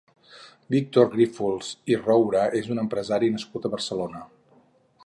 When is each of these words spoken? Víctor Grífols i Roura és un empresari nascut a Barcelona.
Víctor 0.75 1.11
Grífols 1.11 1.69
i 1.93 1.99
Roura 2.01 2.47
és 2.61 2.73
un 2.77 2.83
empresari 2.87 3.31
nascut 3.37 3.71
a 3.71 3.73
Barcelona. 3.77 4.27